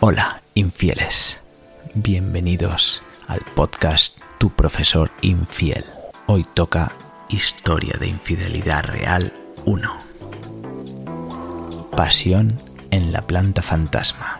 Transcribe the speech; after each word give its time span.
Hola, 0.00 0.42
infieles. 0.54 1.40
Bienvenidos 1.92 3.02
al 3.26 3.40
podcast 3.56 4.16
Tu 4.38 4.48
profesor 4.48 5.10
infiel. 5.22 5.84
Hoy 6.26 6.46
toca 6.54 6.92
Historia 7.28 7.96
de 7.98 8.06
Infidelidad 8.06 8.84
Real 8.84 9.32
1. 9.64 9.96
Pasión 11.96 12.62
en 12.92 13.10
la 13.10 13.22
planta 13.22 13.60
fantasma. 13.60 14.38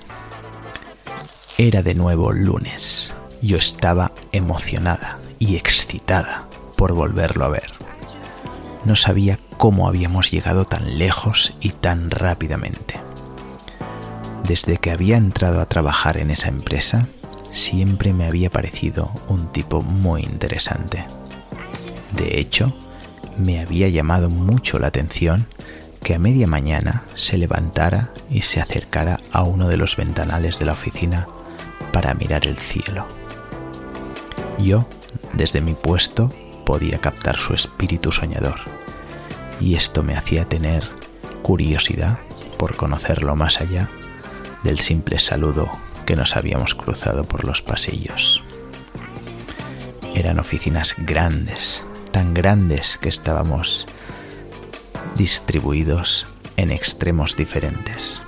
Era 1.57 1.82
de 1.82 1.96
nuevo 1.96 2.32
lunes. 2.32 3.13
Yo 3.43 3.57
estaba 3.57 4.13
emocionada 4.31 5.18
y 5.40 5.57
excitada 5.57 6.46
por 6.77 6.93
volverlo 6.93 7.45
a 7.45 7.49
ver. 7.49 7.72
No 8.85 8.95
sabía 8.95 9.40
cómo 9.57 9.89
habíamos 9.89 10.31
llegado 10.31 10.67
tan 10.67 10.99
lejos 10.99 11.53
y 11.59 11.71
tan 11.71 12.13
rápidamente. 12.13 13.07
Desde 14.48 14.79
que 14.79 14.90
había 14.90 15.18
entrado 15.18 15.61
a 15.61 15.68
trabajar 15.68 16.16
en 16.16 16.30
esa 16.30 16.48
empresa, 16.48 17.07
siempre 17.52 18.14
me 18.14 18.25
había 18.25 18.48
parecido 18.48 19.12
un 19.29 19.52
tipo 19.52 19.82
muy 19.82 20.22
interesante. 20.22 21.04
De 22.12 22.40
hecho, 22.40 22.74
me 23.36 23.61
había 23.61 23.88
llamado 23.88 24.30
mucho 24.30 24.79
la 24.79 24.86
atención 24.86 25.46
que 26.02 26.14
a 26.14 26.18
media 26.18 26.46
mañana 26.46 27.02
se 27.14 27.36
levantara 27.36 28.11
y 28.30 28.40
se 28.40 28.58
acercara 28.58 29.21
a 29.32 29.43
uno 29.43 29.68
de 29.68 29.76
los 29.76 29.96
ventanales 29.96 30.58
de 30.58 30.64
la 30.64 30.72
oficina 30.72 31.29
para 31.93 32.14
mirar 32.14 32.46
el 32.46 32.56
cielo. 32.56 33.06
Yo, 34.58 34.88
desde 35.34 35.60
mi 35.60 35.74
puesto, 35.74 36.30
podía 36.64 36.98
captar 37.02 37.36
su 37.36 37.52
espíritu 37.52 38.12
soñador, 38.12 38.60
y 39.60 39.74
esto 39.74 40.02
me 40.02 40.16
hacía 40.16 40.46
tener 40.46 40.88
curiosidad 41.42 42.19
por 42.56 42.77
conocerlo 42.77 43.36
más 43.36 43.60
allá 43.60 43.91
del 44.62 44.78
simple 44.80 45.19
saludo 45.19 45.70
que 46.06 46.16
nos 46.16 46.36
habíamos 46.36 46.74
cruzado 46.74 47.24
por 47.24 47.44
los 47.44 47.62
pasillos. 47.62 48.42
Eran 50.14 50.38
oficinas 50.38 50.94
grandes, 50.98 51.83
tan 52.10 52.34
grandes 52.34 52.98
que 53.00 53.08
estábamos 53.08 53.86
distribuidos 55.16 56.27
en 56.56 56.72
extremos 56.72 57.36
diferentes. 57.36 58.22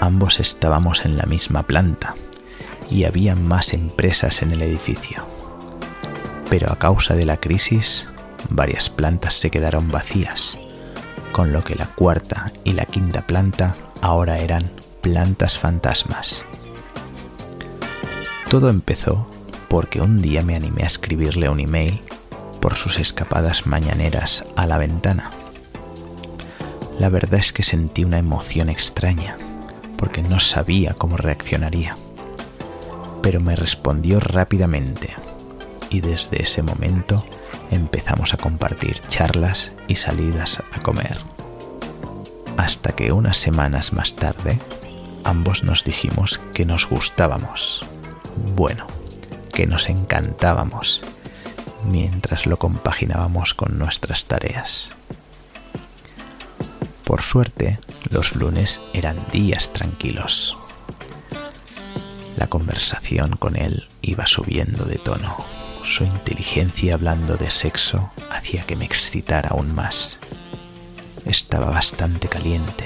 Ambos 0.00 0.40
estábamos 0.40 1.04
en 1.04 1.16
la 1.16 1.24
misma 1.26 1.62
planta 1.62 2.14
y 2.90 3.04
había 3.04 3.36
más 3.36 3.72
empresas 3.72 4.42
en 4.42 4.52
el 4.52 4.62
edificio. 4.62 5.24
Pero 6.50 6.70
a 6.72 6.78
causa 6.78 7.14
de 7.14 7.24
la 7.24 7.38
crisis, 7.38 8.08
varias 8.50 8.90
plantas 8.90 9.34
se 9.34 9.50
quedaron 9.50 9.90
vacías, 9.90 10.58
con 11.30 11.52
lo 11.52 11.62
que 11.62 11.76
la 11.76 11.86
cuarta 11.86 12.52
y 12.64 12.72
la 12.72 12.84
quinta 12.84 13.26
planta 13.26 13.76
ahora 14.02 14.38
eran 14.38 14.70
plantas 15.00 15.58
fantasmas. 15.58 16.42
Todo 18.50 18.68
empezó 18.68 19.26
porque 19.68 20.02
un 20.02 20.20
día 20.20 20.42
me 20.42 20.54
animé 20.54 20.82
a 20.82 20.88
escribirle 20.88 21.48
un 21.48 21.60
email 21.60 22.02
por 22.60 22.74
sus 22.74 22.98
escapadas 22.98 23.66
mañaneras 23.66 24.44
a 24.56 24.66
la 24.66 24.76
ventana. 24.76 25.30
La 26.98 27.08
verdad 27.08 27.40
es 27.40 27.52
que 27.52 27.62
sentí 27.62 28.04
una 28.04 28.18
emoción 28.18 28.68
extraña 28.68 29.36
porque 29.96 30.22
no 30.22 30.38
sabía 30.40 30.94
cómo 30.94 31.16
reaccionaría. 31.16 31.94
Pero 33.22 33.40
me 33.40 33.56
respondió 33.56 34.20
rápidamente 34.20 35.14
y 35.90 36.00
desde 36.00 36.42
ese 36.42 36.62
momento 36.62 37.24
empezamos 37.70 38.34
a 38.34 38.36
compartir 38.36 39.00
charlas 39.08 39.72
y 39.88 39.96
salidas 39.96 40.60
a 40.72 40.80
comer. 40.80 41.18
Hasta 42.56 42.92
que 42.92 43.12
unas 43.12 43.36
semanas 43.36 43.92
más 43.92 44.14
tarde 44.14 44.58
ambos 45.24 45.64
nos 45.64 45.84
dijimos 45.84 46.40
que 46.54 46.64
nos 46.64 46.88
gustábamos. 46.88 47.84
Bueno, 48.56 48.86
que 49.52 49.66
nos 49.66 49.88
encantábamos 49.88 51.00
mientras 51.84 52.46
lo 52.46 52.58
compaginábamos 52.58 53.54
con 53.54 53.78
nuestras 53.78 54.26
tareas. 54.26 54.90
Por 57.04 57.22
suerte, 57.22 57.78
los 58.10 58.36
lunes 58.36 58.80
eran 58.92 59.16
días 59.32 59.72
tranquilos. 59.72 60.56
La 62.36 62.46
conversación 62.46 63.36
con 63.36 63.56
él 63.56 63.88
iba 64.00 64.26
subiendo 64.26 64.84
de 64.84 64.96
tono. 64.96 65.36
Su 65.84 66.04
inteligencia 66.04 66.94
hablando 66.94 67.36
de 67.36 67.50
sexo 67.50 68.10
hacía 68.30 68.62
que 68.62 68.76
me 68.76 68.84
excitara 68.84 69.50
aún 69.50 69.74
más. 69.74 70.18
Estaba 71.26 71.66
bastante 71.66 72.28
caliente 72.28 72.84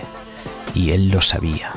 y 0.75 0.91
él 0.91 1.09
lo 1.09 1.23
sabía 1.23 1.73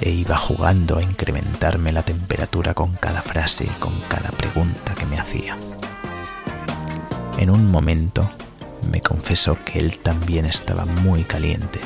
e 0.00 0.10
iba 0.10 0.36
jugando 0.36 0.98
a 0.98 1.02
incrementarme 1.02 1.92
la 1.92 2.02
temperatura 2.02 2.74
con 2.74 2.94
cada 2.94 3.22
frase 3.22 3.64
y 3.64 3.80
con 3.80 3.98
cada 4.08 4.30
pregunta 4.30 4.94
que 4.94 5.06
me 5.06 5.18
hacía. 5.18 5.56
En 7.38 7.50
un 7.50 7.70
momento 7.70 8.30
me 8.90 9.00
confesó 9.00 9.58
que 9.64 9.78
él 9.78 9.98
también 9.98 10.46
estaba 10.46 10.84
muy 10.84 11.24
caliente 11.24 11.80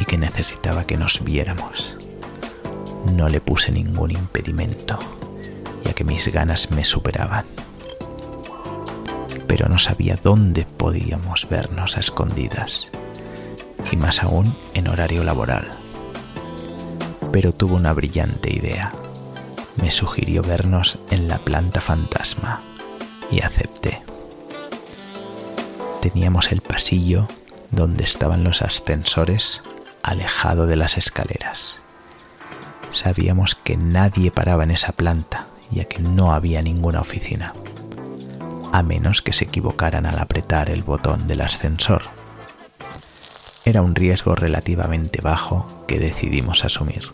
y 0.00 0.04
que 0.04 0.18
necesitaba 0.18 0.84
que 0.84 0.96
nos 0.96 1.22
viéramos. 1.24 1.96
No 3.14 3.28
le 3.28 3.40
puse 3.40 3.72
ningún 3.72 4.12
impedimento, 4.12 4.98
ya 5.84 5.92
que 5.92 6.04
mis 6.04 6.32
ganas 6.32 6.70
me 6.70 6.84
superaban. 6.84 7.44
Pero 9.58 9.70
no 9.70 9.80
sabía 9.80 10.16
dónde 10.22 10.66
podíamos 10.76 11.48
vernos 11.48 11.96
a 11.96 12.00
escondidas, 12.00 12.86
y 13.90 13.96
más 13.96 14.22
aún 14.22 14.54
en 14.74 14.86
horario 14.86 15.24
laboral. 15.24 15.66
Pero 17.32 17.52
tuvo 17.52 17.74
una 17.74 17.92
brillante 17.92 18.54
idea. 18.54 18.92
Me 19.82 19.90
sugirió 19.90 20.42
vernos 20.42 21.00
en 21.10 21.26
la 21.26 21.38
planta 21.38 21.80
fantasma, 21.80 22.60
y 23.32 23.40
acepté 23.40 24.00
teníamos 26.00 26.52
el 26.52 26.60
pasillo 26.60 27.26
donde 27.72 28.04
estaban 28.04 28.44
los 28.44 28.62
ascensores 28.62 29.64
alejado 30.04 30.68
de 30.68 30.76
las 30.76 30.96
escaleras. 30.96 31.78
Sabíamos 32.92 33.56
que 33.56 33.76
nadie 33.76 34.30
paraba 34.30 34.62
en 34.62 34.70
esa 34.70 34.92
planta, 34.92 35.48
ya 35.72 35.82
que 35.82 35.98
no 35.98 36.32
había 36.32 36.62
ninguna 36.62 37.00
oficina, 37.00 37.54
a 38.72 38.82
menos 38.82 39.22
que 39.22 39.32
se 39.32 39.44
equivocaran 39.44 40.06
al 40.06 40.18
apretar 40.18 40.70
el 40.70 40.82
botón 40.82 41.26
del 41.26 41.40
ascensor. 41.40 42.02
Era 43.64 43.82
un 43.82 43.94
riesgo 43.94 44.34
relativamente 44.34 45.20
bajo 45.20 45.84
que 45.86 45.98
decidimos 45.98 46.64
asumir. 46.64 47.12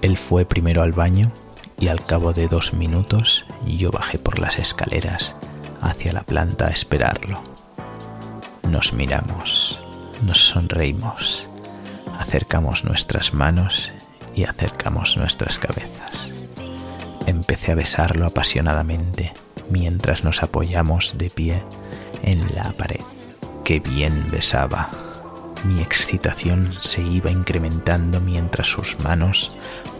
Él 0.00 0.16
fue 0.16 0.44
primero 0.44 0.82
al 0.82 0.92
baño 0.92 1.32
y 1.78 1.88
al 1.88 2.04
cabo 2.04 2.32
de 2.32 2.48
dos 2.48 2.72
minutos 2.72 3.46
yo 3.66 3.90
bajé 3.90 4.18
por 4.18 4.38
las 4.38 4.58
escaleras 4.58 5.34
hacia 5.80 6.12
la 6.12 6.22
planta 6.22 6.66
a 6.66 6.70
esperarlo. 6.70 7.40
Nos 8.68 8.92
miramos, 8.92 9.80
nos 10.22 10.46
sonreímos, 10.46 11.48
acercamos 12.18 12.84
nuestras 12.84 13.34
manos 13.34 13.92
y 14.34 14.44
acercamos 14.44 15.16
nuestras 15.16 15.58
cabezas. 15.58 16.32
Empecé 17.26 17.72
a 17.72 17.76
besarlo 17.76 18.26
apasionadamente 18.26 19.32
mientras 19.72 20.22
nos 20.22 20.42
apoyamos 20.42 21.14
de 21.16 21.30
pie 21.30 21.62
en 22.22 22.54
la 22.54 22.72
pared. 22.72 23.00
Qué 23.64 23.80
bien 23.80 24.26
besaba. 24.30 24.90
Mi 25.64 25.80
excitación 25.80 26.74
se 26.80 27.02
iba 27.02 27.30
incrementando 27.30 28.20
mientras 28.20 28.68
sus 28.68 28.98
manos 29.00 29.52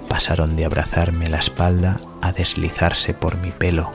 pasaron 0.09 0.57
de 0.57 0.67
abrazarme 0.67 1.29
la 1.29 1.39
espalda 1.39 1.99
a 2.21 2.33
deslizarse 2.33 3.15
por 3.15 3.39
mi 3.39 3.51
pelo 3.51 3.91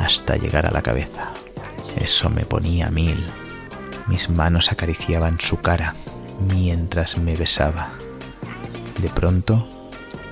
hasta 0.00 0.36
llegar 0.36 0.66
a 0.66 0.72
la 0.72 0.82
cabeza. 0.82 1.30
Eso 1.96 2.28
me 2.30 2.44
ponía 2.44 2.90
mil. 2.90 3.24
Mis 4.08 4.28
manos 4.28 4.72
acariciaban 4.72 5.40
su 5.40 5.60
cara 5.60 5.94
mientras 6.52 7.16
me 7.16 7.36
besaba. 7.36 7.92
De 9.00 9.08
pronto 9.08 9.68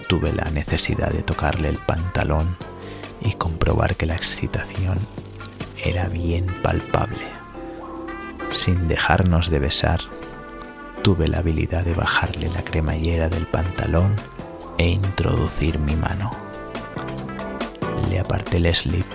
tuve 0.09 0.32
la 0.32 0.50
necesidad 0.50 1.11
de 1.11 1.23
tocarle 1.23 1.69
el 1.69 1.79
pantalón 1.79 2.56
y 3.20 3.32
comprobar 3.32 3.96
que 3.96 4.06
la 4.06 4.17
excitación 4.17 4.99
era 5.82 6.08
bien 6.08 6.46
palpable. 6.62 7.26
Sin 8.52 8.88
dejarnos 8.88 9.50
de 9.50 9.58
besar, 9.58 10.00
tuve 11.02 11.28
la 11.28 11.38
habilidad 11.38 11.84
de 11.84 11.94
bajarle 11.94 12.49
la 12.49 12.62
cremallera 12.62 13.28
del 13.28 13.46
pantalón 13.46 14.17
e 14.78 14.88
introducir 14.88 15.78
mi 15.78 15.96
mano. 15.96 16.31
Le 18.11 18.19
aparté 18.19 18.58
el 18.58 18.75
slip 18.75 19.06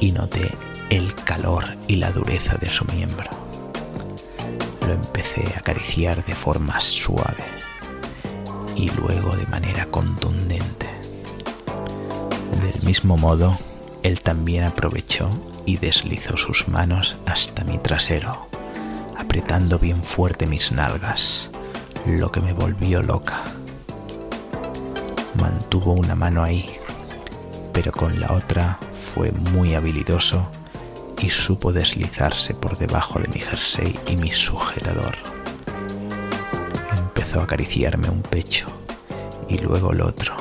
y 0.00 0.12
noté 0.12 0.50
el 0.90 1.14
calor 1.14 1.64
y 1.86 1.96
la 1.96 2.10
dureza 2.10 2.56
de 2.56 2.70
su 2.70 2.84
miembro 2.86 3.44
lo 4.86 4.92
empecé 4.92 5.44
a 5.54 5.60
acariciar 5.60 6.24
de 6.24 6.34
forma 6.34 6.80
suave 6.80 7.44
y 8.76 8.90
luego 8.90 9.34
de 9.36 9.46
manera 9.46 9.86
contundente. 9.86 10.83
Mismo 12.84 13.16
modo, 13.16 13.56
él 14.02 14.20
también 14.20 14.64
aprovechó 14.64 15.30
y 15.64 15.78
deslizó 15.78 16.36
sus 16.36 16.68
manos 16.68 17.16
hasta 17.24 17.64
mi 17.64 17.78
trasero, 17.78 18.46
apretando 19.16 19.78
bien 19.78 20.04
fuerte 20.04 20.46
mis 20.46 20.70
nalgas, 20.70 21.48
lo 22.06 22.30
que 22.30 22.42
me 22.42 22.52
volvió 22.52 23.02
loca. 23.02 23.42
Mantuvo 25.40 25.94
una 25.94 26.14
mano 26.14 26.42
ahí, 26.42 26.76
pero 27.72 27.90
con 27.90 28.20
la 28.20 28.34
otra 28.34 28.78
fue 29.14 29.32
muy 29.32 29.74
habilidoso 29.74 30.50
y 31.22 31.30
supo 31.30 31.72
deslizarse 31.72 32.52
por 32.52 32.76
debajo 32.76 33.18
de 33.18 33.28
mi 33.28 33.40
jersey 33.40 33.98
y 34.08 34.16
mi 34.16 34.30
sujetador. 34.30 35.16
Empezó 36.98 37.40
a 37.40 37.44
acariciarme 37.44 38.10
un 38.10 38.20
pecho 38.20 38.66
y 39.48 39.56
luego 39.56 39.92
el 39.92 40.02
otro, 40.02 40.36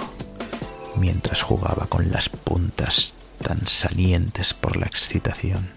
mientras 0.96 1.42
jugaba 1.42 1.88
con 1.88 2.12
las 2.12 2.30
puntas 2.30 3.16
tan 3.42 3.68
salientes 3.68 4.54
por 4.54 4.78
la 4.78 4.86
excitación. 4.86 5.70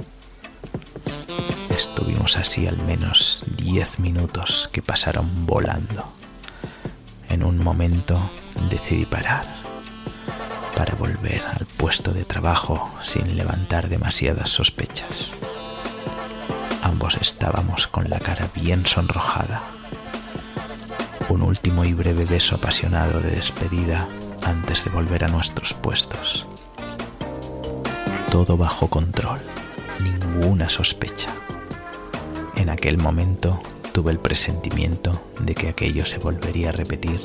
Estuvimos 1.71 2.37
así 2.37 2.67
al 2.67 2.79
menos 2.79 3.43
diez 3.57 3.99
minutos 3.99 4.69
que 4.73 4.83
pasaron 4.83 5.47
volando. 5.47 6.13
En 7.29 7.43
un 7.43 7.59
momento 7.59 8.19
decidí 8.71 9.05
parar 9.05 9.47
para 10.77 10.95
volver 10.95 11.43
al 11.43 11.67
puesto 11.67 12.13
de 12.13 12.25
trabajo 12.25 12.91
sin 13.03 13.37
levantar 13.37 13.89
demasiadas 13.89 14.51
sospechas. 14.51 15.31
Ambos 16.83 17.17
estábamos 17.21 17.89
con 17.89 18.09
la 18.09 18.21
cara 18.21 18.49
bien 18.55 18.87
sonrojada. 18.87 19.63
Un 21.29 21.43
último 21.43 21.85
y 21.85 21.93
breve 21.93 22.25
beso 22.25 22.55
apasionado 22.55 23.21
de 23.21 23.31
despedida 23.31 24.07
antes 24.43 24.85
de 24.85 24.91
volver 24.91 25.25
a 25.25 25.29
nuestros 25.29 25.75
puestos. 25.75 26.47
Todo 28.31 28.57
bajo 28.57 28.89
control, 28.89 29.41
ninguna 30.03 30.69
sospecha. 30.69 31.31
En 32.57 32.71
aquel 32.71 32.99
momento 32.99 33.61
tuve 33.93 34.13
el 34.13 34.19
presentimiento 34.19 35.13
de 35.41 35.55
que 35.55 35.69
aquello 35.69 36.05
se 36.05 36.19
volvería 36.19 36.71
a 36.71 36.73
repetir 36.73 37.21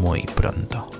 muy 0.00 0.22
pronto. 0.22 0.99